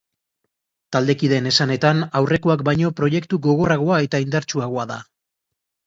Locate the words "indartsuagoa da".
4.29-5.03